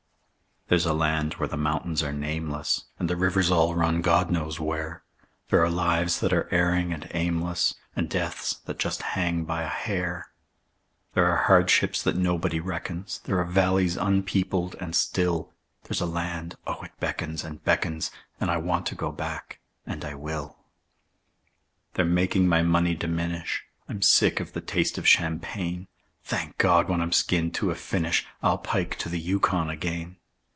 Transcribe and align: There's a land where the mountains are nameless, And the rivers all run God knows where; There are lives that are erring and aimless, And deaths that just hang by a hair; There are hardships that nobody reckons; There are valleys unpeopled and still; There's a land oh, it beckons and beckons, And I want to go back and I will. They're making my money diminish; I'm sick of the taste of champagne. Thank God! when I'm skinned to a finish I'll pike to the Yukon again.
There's 0.67 0.85
a 0.85 0.93
land 0.93 1.33
where 1.33 1.49
the 1.49 1.57
mountains 1.57 2.01
are 2.01 2.13
nameless, 2.13 2.85
And 2.97 3.09
the 3.09 3.17
rivers 3.17 3.51
all 3.51 3.75
run 3.75 3.99
God 4.01 4.31
knows 4.31 4.57
where; 4.57 5.03
There 5.49 5.61
are 5.61 5.69
lives 5.69 6.21
that 6.21 6.31
are 6.31 6.47
erring 6.49 6.93
and 6.93 7.09
aimless, 7.13 7.75
And 7.93 8.07
deaths 8.09 8.53
that 8.63 8.79
just 8.79 9.01
hang 9.01 9.43
by 9.43 9.63
a 9.63 9.67
hair; 9.67 10.29
There 11.13 11.25
are 11.25 11.43
hardships 11.47 12.01
that 12.03 12.15
nobody 12.15 12.61
reckons; 12.61 13.19
There 13.25 13.37
are 13.39 13.43
valleys 13.43 13.97
unpeopled 13.97 14.77
and 14.79 14.95
still; 14.95 15.51
There's 15.83 15.99
a 15.99 16.05
land 16.05 16.55
oh, 16.65 16.81
it 16.83 16.97
beckons 17.01 17.43
and 17.43 17.61
beckons, 17.65 18.09
And 18.39 18.49
I 18.49 18.55
want 18.55 18.85
to 18.85 18.95
go 18.95 19.11
back 19.11 19.59
and 19.85 20.05
I 20.05 20.15
will. 20.15 20.57
They're 21.95 22.05
making 22.05 22.47
my 22.47 22.61
money 22.61 22.95
diminish; 22.95 23.65
I'm 23.89 24.01
sick 24.01 24.39
of 24.39 24.53
the 24.53 24.61
taste 24.61 24.97
of 24.97 25.05
champagne. 25.05 25.89
Thank 26.23 26.57
God! 26.57 26.87
when 26.87 27.01
I'm 27.01 27.11
skinned 27.11 27.55
to 27.55 27.71
a 27.71 27.75
finish 27.75 28.25
I'll 28.41 28.59
pike 28.59 28.95
to 28.99 29.09
the 29.09 29.19
Yukon 29.19 29.69
again. 29.69 30.15